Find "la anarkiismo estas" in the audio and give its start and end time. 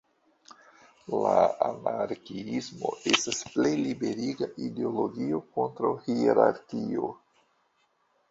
1.23-3.43